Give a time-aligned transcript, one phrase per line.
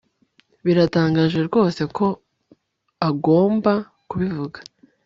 [0.65, 2.05] Biratangaje rwose ko
[3.09, 3.71] agomba
[4.09, 4.59] kubivuga